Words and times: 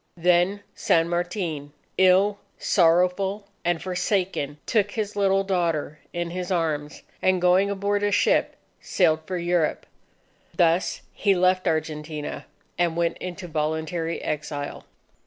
Then 0.17 0.63
San 0.73 1.07
Martin, 1.09 1.73
ill, 1.95 2.39
sorrowful, 2.57 3.45
and 3.63 3.79
forsaken, 3.83 4.57
took 4.65 4.89
his 4.93 5.15
little 5.15 5.43
daughter 5.43 5.99
in 6.11 6.31
his 6.31 6.49
arms, 6.51 7.03
and 7.21 7.39
going 7.39 7.69
aboard 7.69 8.01
a 8.01 8.11
ship 8.11 8.55
sailed 8.79 9.21
for 9.27 9.37
Europe. 9.37 9.85
Thus 10.55 11.01
he 11.13 11.35
left 11.35 11.67
Argentina, 11.67 12.47
and 12.79 12.97
went 12.97 13.19
into 13.19 13.47
voluntary 13.47 14.19
exile. 14.23 14.85